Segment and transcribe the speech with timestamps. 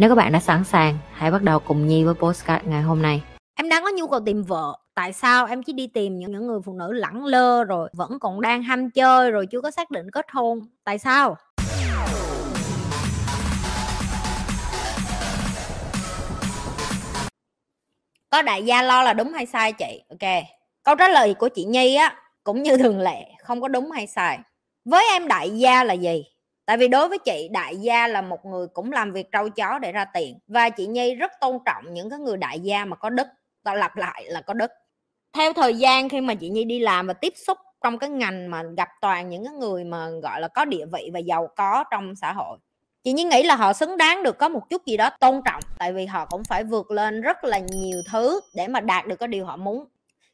[0.00, 3.02] Nếu các bạn đã sẵn sàng, hãy bắt đầu cùng Nhi với postcard ngày hôm
[3.02, 3.22] nay.
[3.54, 6.46] Em đang có nhu cầu tìm vợ, tại sao em chỉ đi tìm những những
[6.46, 9.90] người phụ nữ lẳng lơ rồi vẫn còn đang ham chơi rồi chưa có xác
[9.90, 10.60] định kết hôn?
[10.84, 11.36] Tại sao?
[18.30, 20.02] Có đại gia lo là đúng hay sai chị?
[20.08, 20.44] Ok.
[20.82, 24.06] Câu trả lời của chị Nhi á cũng như thường lệ, không có đúng hay
[24.06, 24.38] sai.
[24.84, 26.24] Với em đại gia là gì?
[26.68, 29.78] Tại vì đối với chị, đại gia là một người cũng làm việc trâu chó
[29.78, 30.38] để ra tiền.
[30.46, 33.26] Và chị nhi rất tôn trọng những cái người đại gia mà có đức
[33.64, 34.70] tao lặp lại là có đức
[35.32, 38.50] theo thời gian khi mà chị nhi đi làm và tiếp xúc trong cái ngành
[38.50, 41.84] mà gặp toàn những cái người mà, gọi là, có địa vị và giàu có
[41.90, 42.58] trong xã hội,
[43.04, 45.62] chị nhi nghĩ là họ xứng đáng được có một chút gì đó tôn trọng.
[45.78, 49.16] Tại vì họ cũng phải vượt lên rất là nhiều thứ để mà đạt được
[49.16, 49.84] cái điều họ muốn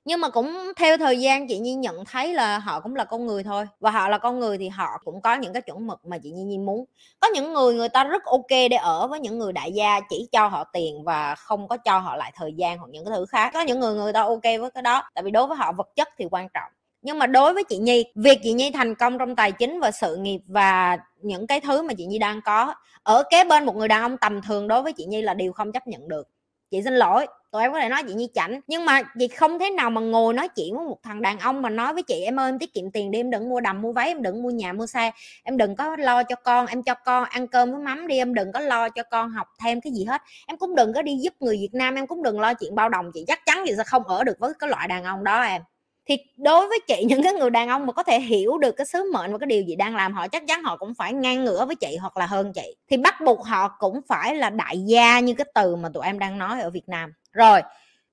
[0.05, 3.27] nhưng mà cũng theo thời gian chị nhi nhận thấy là họ cũng là con
[3.27, 6.07] người thôi, và họ là con người thì họ cũng có những cái chuẩn mực
[6.07, 6.85] mà chị nhi nhi muốn.
[7.21, 10.29] Có những người người ta rất ok để ở với những người đại gia chỉ
[10.33, 13.27] cho họ tiền và không có cho họ lại thời gian hoặc những cái thứ
[13.27, 13.51] khác.
[13.55, 15.89] Có những người người ta ok với cái đó, tại vì đối với họ vật
[15.97, 16.73] chất thì quan trọng.
[17.03, 19.91] Nhưng mà đối với chị nhi, việc chị nhi thành công trong tài chính và
[19.91, 23.77] sự nghiệp và những cái thứ mà chị nhi đang có, ở kế bên một
[23.77, 26.29] người đàn ông tầm thường đối với chị nhi là điều không chấp nhận được.
[26.71, 28.61] Chị xin lỗi tụi em có thể nói chị như chảnh.
[28.67, 31.63] Nhưng mà chị không thế nào mà ngồi nói chuyện với một thằng đàn ông
[31.63, 33.83] mà nói với chị, em ơi, em tiết kiệm tiền đi, em đừng mua đầm,
[33.83, 35.11] mua váy, em đừng mua nhà, mua xe.
[35.43, 38.35] Em đừng có lo cho con, em cho con ăn cơm với mắm đi, em
[38.35, 40.23] đừng có lo cho con học thêm cái gì hết.
[40.47, 42.89] Em cũng đừng có đi giúp người việt nam, em cũng đừng lo chuyện bao
[42.89, 43.25] đồng, chị.
[43.27, 45.63] Chắc chắn chị sẽ không ở được với cái loại đàn ông đó em
[46.07, 48.87] thì đối với chị, những cái người đàn ông mà có thể hiểu được cái
[48.87, 51.45] sứ mệnh và cái điều gì đang làm, họ chắc chắn họ cũng phải ngang
[51.45, 52.77] ngửa với chị hoặc là hơn chị.
[52.91, 56.19] Thì bắt buộc họ cũng phải là đại gia như cái từ mà tụi em
[56.19, 57.13] đang nói ở Việt Nam.
[57.33, 57.63] Rồi,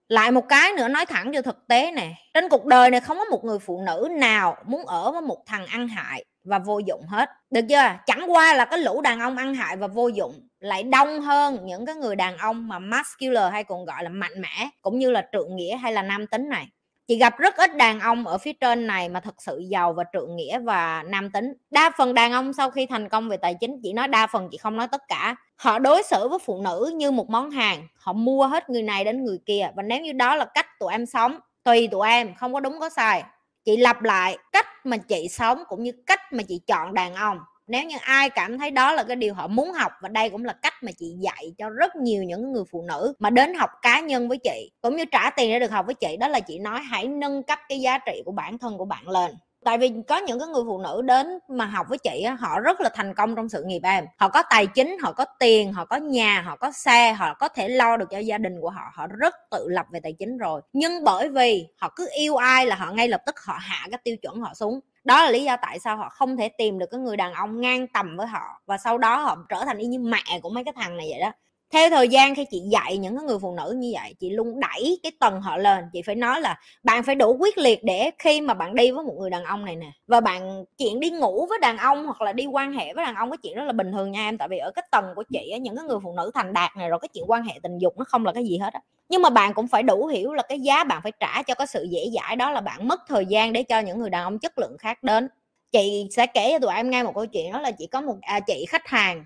[0.08, 2.14] lại một cái nữa, nói thẳng cho thực tế nè.
[2.34, 5.46] Trên cuộc đời này không có một người phụ nữ nào muốn ở với một
[5.46, 7.30] thằng ăn hại và vô dụng hết.
[7.52, 7.96] Được chưa?
[8.06, 11.60] Chẳng qua là cái lũ đàn ông ăn hại và vô dụng lại đông hơn
[11.66, 15.12] những cái người đàn ông mà masculine hay còn gọi là mạnh mẽ, cũng như
[15.12, 16.68] là trượng nghĩa hay là nam tính này
[17.12, 20.04] chị gặp rất ít đàn ông ở phía trên này mà thật sự giàu và
[20.14, 21.54] trượng nghĩa và nam tính.
[21.72, 24.48] Đa phần đàn ông sau khi thành công về tài chính, chị nói đa phần,
[24.52, 25.36] chị không nói tất cả.
[25.56, 27.88] Họ đối xử với phụ nữ như một món hàng.
[27.96, 29.70] Họ mua hết người này đến người kia.
[29.76, 32.80] Và nếu như đó là cách tụi em sống, tùy tụi em, không có đúng
[32.80, 33.24] có sai.
[33.66, 37.40] Chị lặp lại cách mà chị sống cũng như cách mà chị chọn đàn ông
[37.72, 40.46] nếu như ai cảm thấy đó là cái điều họ muốn học và đây cũng
[40.46, 43.70] là cách mà chị dạy cho rất nhiều những người phụ nữ mà đến học
[43.82, 46.40] cá nhân với chị, cũng như trả tiền để được học với chị, đó là
[46.40, 49.32] chị nói hãy nâng cấp cái giá trị của bản thân của bạn lên.
[49.66, 52.82] Tại vì có những cái người phụ nữ đến mà học với chị họ rất
[52.82, 54.06] là thành công trong sự nghiệp em.
[54.18, 57.48] Họ có tài chính, họ có tiền, họ có nhà, họ có xe, họ có
[57.48, 60.38] thể lo được cho gia đình của họ họ rất tự lập về tài chính
[60.38, 60.62] rồi.
[60.74, 64.00] Nhưng bởi vì họ cứ yêu ai là họ ngay lập tức họ hạ cái
[64.04, 66.86] tiêu chuẩn họ xuống đó là lý do tại sao họ không thể tìm được
[66.92, 69.86] cái người đàn ông ngang tầm với họ và sau đó họ trở thành y
[69.88, 71.32] như mẹ của mấy cái thằng này vậy đó
[71.74, 74.60] theo thời gian khi chị dạy những cái người phụ nữ như vậy chị luôn
[74.60, 75.86] đẩy cái tầng họ lên.
[75.94, 79.04] Chị phải nói là bạn phải đủ quyết liệt để khi mà bạn đi với
[79.04, 82.22] một người đàn ông này nè và bạn chuyện đi ngủ với đàn ông hoặc
[82.22, 84.38] là đi quan hệ với đàn ông cái chuyện đó là bình thường nha em.
[84.38, 86.90] Tại vì ở cái tầng của chị những cái người phụ nữ thành đạt này
[86.90, 88.80] rồi cái chuyện quan hệ tình dục nó không là cái gì hết á.
[89.10, 91.68] Nhưng mà bạn cũng phải đủ hiểu là cái giá bạn phải trả cho cái
[91.68, 94.40] sự dễ dãi đó là bạn mất thời gian để cho những người đàn ông
[94.40, 95.30] chất lượng khác đến.
[95.72, 98.16] Chị sẽ kể cho tụi em nghe một câu chuyện đó là chị có một
[98.22, 99.26] à, chị khách hàng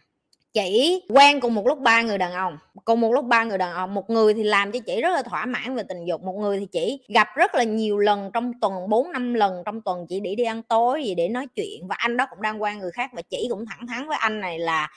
[0.55, 2.57] chị quen cùng một lúc ba người đàn ông.
[2.85, 5.21] Cùng một lúc ba người đàn ông một người thì làm cho chị rất là
[5.21, 8.51] thỏa mãn về tình dục một người thì chị gặp rất là nhiều lần trong
[8.61, 11.88] tuần bốn năm lần trong tuần chị để đi ăn tối gì để nói chuyện
[11.88, 14.41] và anh đó cũng đang quen người khác và chị cũng thẳng thắn với anh
[14.41, 14.89] này là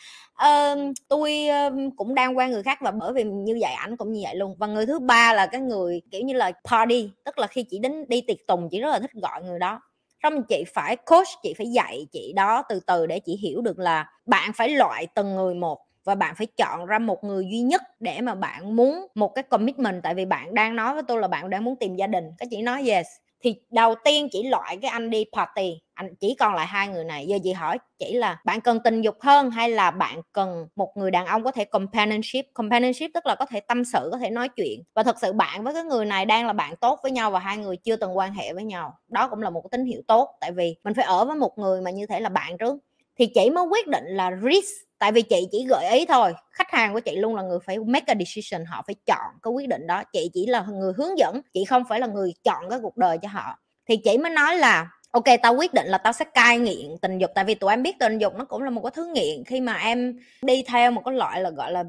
[0.47, 4.12] uh, tôi uh, cũng đang quen người khác và bởi vì như vậy ảnh cũng
[4.12, 4.56] như vậy luôn.
[4.59, 7.78] Và người thứ ba là cái người kiểu như là party tức là khi chị
[7.78, 9.80] đến đi tiệc tùng chị rất là thích gọi người đó
[10.22, 13.78] xong chị phải coach, chị phải dạy chị đó từ từ để chị hiểu được
[13.78, 17.60] là bạn phải loại từng người một và bạn phải chọn ra một người duy
[17.60, 20.03] nhất để mà bạn muốn một cái commitment.
[20.03, 22.24] Tại vì bạn đang nói với tôi là bạn đang muốn tìm gia đình.
[22.38, 23.06] Cái chị nói yes
[23.44, 27.04] thì đầu tiên chỉ loại cái anh đi party, anh chỉ còn lại hai người
[27.04, 27.26] này.
[27.26, 30.92] Giờ chị hỏi chỉ là bạn cần tình dục hơn hay là bạn cần một
[30.96, 32.44] người đàn ông có thể companionship?
[32.54, 34.82] Companionship tức là có thể tâm sự, có thể nói chuyện.
[34.94, 37.38] Và thật sự bạn với cái người này đang là bạn tốt với nhau và
[37.38, 38.94] hai người chưa từng quan hệ với nhau.
[39.08, 41.80] Đó cũng là một tín hiệu tốt, tại vì mình phải ở với một người
[41.80, 42.76] mà như thể là bạn trước
[43.18, 46.70] thì chị mới quyết định là risk, tại vì chị chỉ gợi ý thôi, khách
[46.70, 49.68] hàng của chị luôn là người phải make a decision, họ phải chọn cái quyết
[49.68, 50.03] định đó.
[50.12, 53.18] Chị chỉ là người hướng dẫn, chị không phải là người chọn cái cuộc đời
[53.22, 53.59] cho họ.
[53.88, 57.18] Thì chị mới nói là, ok, tao quyết định là tao sẽ cai nghiện tình
[57.18, 57.30] dục.
[57.34, 59.44] Tại vì tụi em biết tình dục nó cũng là một cái thứ nghiện.
[59.44, 61.84] Khi mà em đi theo một cái loại là, gọi là,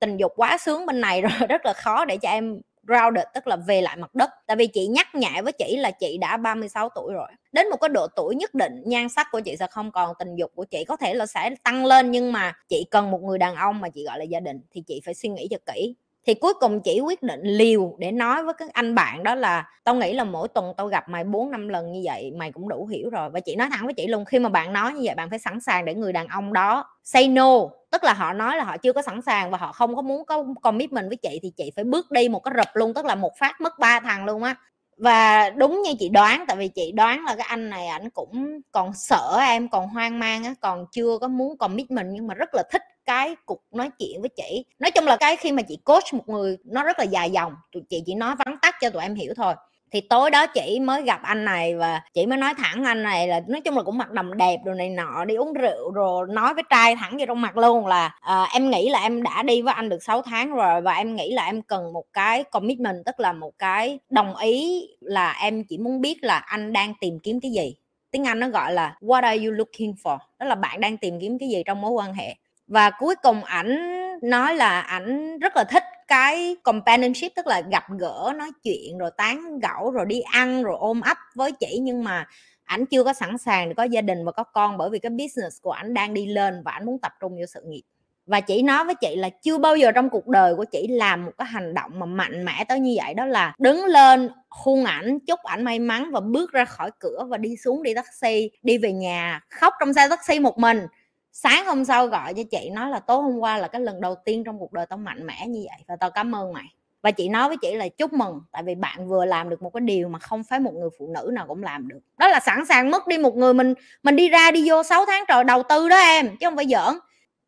[0.00, 3.46] tình dục quá sướng bên này rồi, rất là khó để cho em grounded tức
[3.46, 4.30] là về lại mặt đất.
[4.46, 7.28] Tại vì chị nhắc nhẹ với chị là chị đã 36 tuổi rồi.
[7.52, 10.36] Đến một cái độ tuổi nhất định, nhan sắc của chị sẽ không còn, tình
[10.36, 13.38] dục của chị có thể là sẽ tăng lên, nhưng mà chị cần một người
[13.38, 15.94] đàn ông mà chị gọi là gia đình, thì chị phải suy nghĩ cho kỹ
[16.26, 19.68] thì cuối cùng chỉ quyết định liều để nói với các anh bạn đó là,
[19.84, 22.68] tao nghĩ là mỗi tuần tao gặp mày bốn năm lần như vậy, mày cũng
[22.68, 23.30] đủ hiểu rồi.
[23.30, 25.38] Và chị nói thẳng với chị luôn, khi mà bạn nói như vậy, bạn phải
[25.38, 27.58] sẵn sàng để người đàn ông đó say no.
[27.90, 30.24] Tức là họ nói là họ chưa có sẵn sàng và họ không có muốn
[30.24, 33.14] có commitment với chị thì chị phải bước đi một cái rập luôn, tức là
[33.14, 34.54] một phát mất ba thằng luôn á.
[34.96, 38.60] Và đúng như chị đoán, tại vì chị đoán là cái anh này ảnh cũng
[38.72, 42.48] còn sợ em, còn hoang mang á, còn chưa có muốn commitment nhưng mà rất
[42.54, 44.64] là thích cái cuộc nói chuyện với chị.
[44.78, 47.52] Nói chung là cái khi mà chị coach một người nó rất là dài dòng
[47.72, 49.54] tụi chị chỉ nói vắn tắt cho tụi em hiểu thôi.
[49.94, 53.28] Thì tối đó chị mới gặp anh này và chị mới nói thẳng anh này
[53.28, 56.26] là nói chung là cũng mặc đầm đẹp rồi này nọ đi uống rượu rồi
[56.30, 59.42] nói với trai thẳng vô trong mặt luôn là à, em nghĩ là em đã
[59.42, 62.44] đi với anh được 6 tháng rồi và em nghĩ là em cần một cái
[62.44, 66.94] commitment tức là một cái đồng ý là em chỉ muốn biết là anh đang
[67.00, 67.76] tìm kiếm cái gì.
[68.10, 70.18] Tiếng anh nó gọi là what are you looking for?
[70.38, 72.34] Đó là bạn đang tìm kiếm cái gì trong mối quan hệ
[72.66, 73.78] và cuối cùng ảnh
[74.22, 79.10] nói là ảnh rất là thích cái companionship, tức là gặp gỡ, nói chuyện, rồi
[79.16, 81.78] tán gẫu, rồi đi ăn, rồi ôm ấp với chị.
[81.82, 82.26] Nhưng mà
[82.64, 85.10] ảnh chưa có sẵn sàng để có gia đình và có con bởi vì cái
[85.10, 87.82] business của ảnh đang đi lên và ảnh muốn tập trung vào sự nghiệp.
[88.26, 91.24] Và chị nói với chị là chưa bao giờ trong cuộc đời của chị làm
[91.24, 93.14] một cái hành động mà mạnh mẽ tới như vậy.
[93.14, 97.26] Đó là đứng lên hôn ảnh, chúc ảnh may mắn và bước ra khỏi cửa
[97.28, 100.86] và đi xuống đi taxi, đi về nhà, khóc trong xe taxi một mình
[101.36, 104.14] sáng hôm sau gọi cho chị nói là tối hôm qua là cái lần đầu
[104.24, 106.64] tiên trong cuộc đời tao mạnh mẽ như vậy và tao cảm ơn mày.
[107.02, 109.70] Và chị nói với chị là chúc mừng, tại vì bạn vừa làm được một
[109.70, 111.98] cái điều mà không phải một người phụ nữ nào cũng làm được.
[112.18, 115.06] Đó là sẵn sàng mất đi một người mình mình đi ra đi vô 6
[115.06, 116.98] tháng trời đầu tư đó em, chứ không phải giỡn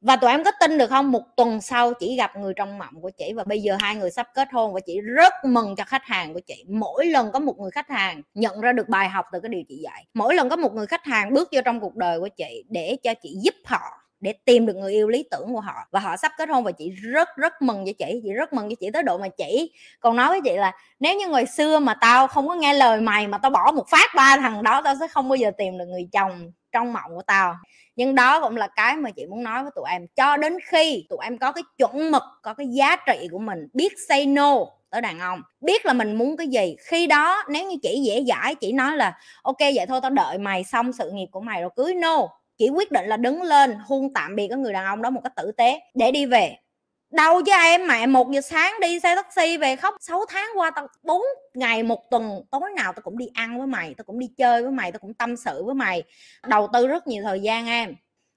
[0.06, 1.12] và tụi em có tin được không?
[1.12, 4.10] Một tuần sau chỉ gặp người trong mộng của chị và bây giờ hai người
[4.10, 6.64] sắp kết hôn và chị rất mừng cho khách hàng của chị.
[6.68, 9.62] Mỗi lần có một người khách hàng nhận ra được bài học từ cái điều
[9.68, 12.28] chị dạy, mỗi lần có một người khách hàng bước vô trong cuộc đời của
[12.28, 13.80] chị để cho chị giúp họ,
[14.20, 15.74] để tìm được người yêu lý tưởng của họ.
[15.90, 18.68] Và họ sắp kết hôn và chị rất rất mừng cho chị chị rất mừng
[18.68, 21.78] cho chị tới độ mà chị còn nói với chị là, nếu như ngày xưa
[21.78, 24.80] mà tao không có nghe lời mày mà tao bỏ một phát ba thằng đó,
[24.84, 27.56] tao sẽ không bao giờ tìm được người chồng trong mộng của tao.
[27.96, 30.06] Nhưng đó cũng là cái mà chị muốn nói với tụi em.
[30.16, 33.68] Cho đến khi tụi em có cái chuẩn mực, có cái giá trị của mình,
[33.72, 34.56] biết say no
[34.90, 38.24] tới đàn ông, biết là mình muốn cái gì, khi đó nếu như chị dễ
[38.28, 41.60] dãi, chị nói là, ok, vậy thôi, tao đợi mày xong sự nghiệp của mày
[41.60, 42.28] rồi cưới no.
[42.58, 45.20] Chỉ quyết định là đứng lên hôn tạm biệt cái người đàn ông đó một
[45.24, 46.56] cách tử tế, để đi về
[47.16, 49.94] đâu chứ em mẹ một giờ sáng đi xe taxi về khóc.
[50.00, 51.22] 6 tháng qua tao bốn
[51.54, 54.62] ngày một tuần, tối nào tao cũng đi ăn với mày, tao cũng đi chơi
[54.62, 56.02] với mày, tao cũng tâm sự với mày.
[56.46, 57.94] Đầu tư rất nhiều thời gian em.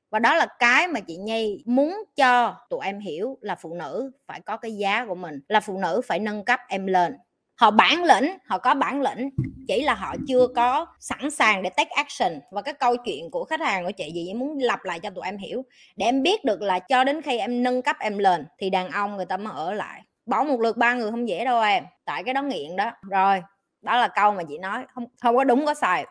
[0.09, 4.11] Và đó là cái mà chị nhi muốn cho tụi em hiểu là phụ nữ
[4.27, 7.17] phải có cái giá của mình, là phụ nữ phải nâng cấp em lên
[7.59, 9.29] họ bản lĩnh, họ có bản lĩnh.
[9.67, 12.39] Chỉ là họ chưa có sẵn sàng để take action.
[12.51, 15.25] Và cái câu chuyện của khách hàng của chị gì muốn lặp lại cho tụi
[15.25, 15.65] em hiểu.
[15.95, 18.91] Để em biết được là cho đến khi em nâng cấp em lên, thì đàn
[18.91, 20.01] ông người ta mới ở lại.
[20.25, 21.83] Bỏ một lượt ba người không dễ đâu em.
[22.05, 22.91] Tại cái đó nghiện đó.
[23.09, 23.41] Rồi,
[23.81, 24.85] đó là câu mà chị nói.
[24.93, 26.05] Không không có đúng, có sai.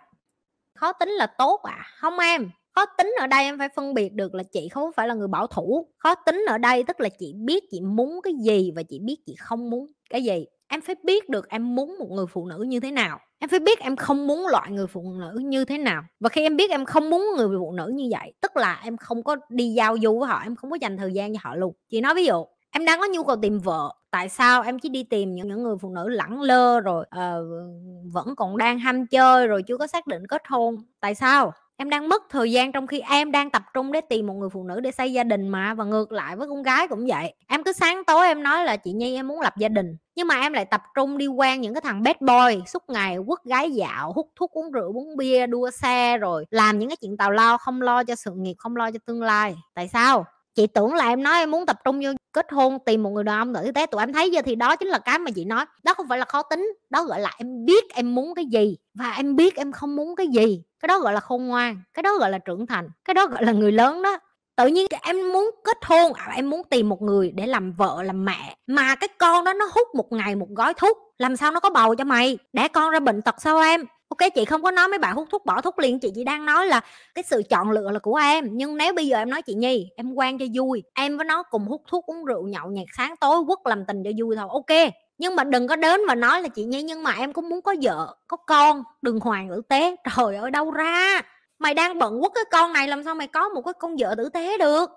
[0.75, 1.87] Khó tính là tốt à?
[1.96, 2.50] Không em.
[2.75, 5.28] Khó tính ở đây em phải phân biệt được là chị không phải là người
[5.28, 5.88] bảo thủ.
[5.96, 9.16] Khó tính ở đây tức là chị biết chị muốn cái gì và chị biết
[9.26, 12.64] chị không muốn cái gì em phải biết được em muốn một người phụ nữ
[12.68, 13.20] như thế nào.
[13.38, 16.02] Em phải biết em không muốn loại người phụ nữ như thế nào.
[16.20, 18.96] Và khi em biết em không muốn người phụ nữ như vậy tức là em
[18.96, 21.54] không có đi giao du với họ em không có dành thời gian cho họ
[21.54, 21.75] luôn.
[21.90, 24.88] Chị nói ví dụ em đang có nhu cầu tìm vợ tại sao em chỉ
[24.88, 29.06] đi tìm những những người phụ nữ lẳng lơ rồi uh, vẫn còn đang ham
[29.06, 30.76] chơi rồi chưa có xác định kết hôn?
[31.00, 31.52] Tại sao?
[31.80, 34.49] Em đang mất thời gian trong khi em đang tập trung để tìm một người
[34.50, 37.35] phụ nữ để xây gia đình mà, và ngược lại với con gái cũng vậy.
[37.47, 39.97] Em cứ sáng tối em nói là, chị nhi, em muốn lập gia đình.
[40.16, 43.16] Nhưng mà em lại tập trung đi quen những cái thằng bad boy, suốt ngày
[43.26, 46.97] quất gái dạo, hút thuốc uống rượu, uống bia, đua xe, rồi làm những cái
[46.97, 49.56] chuyện tào lao, không lo cho sự nghiệp, không lo cho tương lai.
[49.75, 50.25] Tại sao?
[50.54, 53.25] Chị tưởng là em nói em muốn tập trung vô kết hôn, tìm một người
[53.25, 53.87] đàn ông tử tế.
[53.87, 55.64] Tụi em thấy giờ thì đó chính là cái mà chị nói.
[55.82, 56.73] Đó không phải là khó tính.
[56.90, 60.16] Đó gọi là em biết em muốn cái gì, và em biết em không muốn
[60.16, 63.14] cái gì cái đó gọi là khôn ngoan, cái đó gọi là trưởng thành, cái
[63.14, 64.18] đó gọi là người lớn đó.
[64.56, 68.02] Tự nhiên em muốn kết hôn à, em muốn tìm một người để làm vợ,
[68.02, 71.50] làm mẹ, mà cái con đó nó hút một ngày một gói thuốc, làm sao
[71.50, 72.38] nó có bầu cho mày?
[72.52, 73.85] Đẻ con ra bệnh tật sao em?
[74.08, 76.47] Ok, chị không có nói mấy bạn hút thuốc, bỏ thuốc liền, chị chỉ đang
[76.47, 76.80] nói là
[77.14, 78.49] cái sự chọn lựa là của em.
[78.52, 81.42] Nhưng nếu bây giờ em nói chị nhi, em quan cho vui, em với nó
[81.42, 84.49] cùng hút thuốc, uống rượu, nhậu nhạc sáng tối, quất làm tình cho vui thôi,
[84.50, 87.48] ok nhưng mà đừng có đến và nói là chị nhi nhưng mà em cũng
[87.48, 89.96] muốn có vợ có con đừng hoàng tử tế.
[90.16, 91.22] Trời ơi đâu ra.
[91.58, 94.14] Mày đang bận quất cái con này làm sao mày có một cái con vợ
[94.18, 94.90] tử tế được?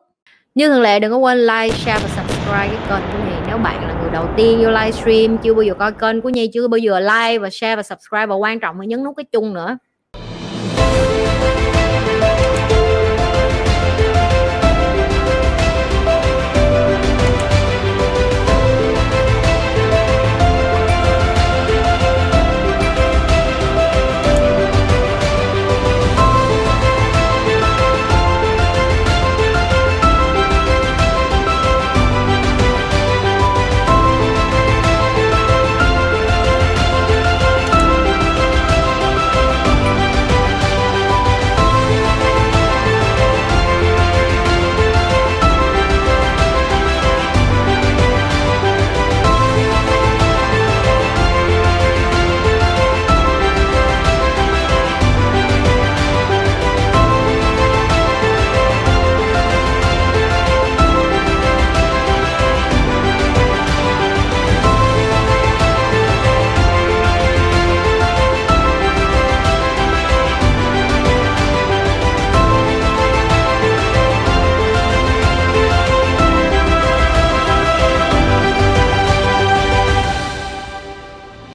[0.55, 3.35] Như thường lệ đừng có quên like, share và subscribe cái kênh của Nhi.
[3.47, 6.49] Nếu bạn là người đầu tiên vô livestream Chưa bao giờ coi kênh của Nhi
[6.53, 9.23] Chưa bao giờ like và share và subscribe Và quan trọng là nhấn nút cái
[9.23, 9.77] chung nữa.